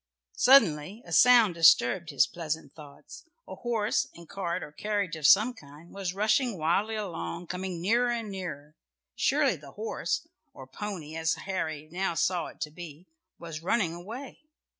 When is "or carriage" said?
4.63-5.15